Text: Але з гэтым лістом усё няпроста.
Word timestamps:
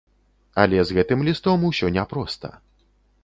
Але 0.63 0.79
з 0.89 0.95
гэтым 0.99 1.19
лістом 1.27 1.67
усё 1.71 1.91
няпроста. 1.97 2.53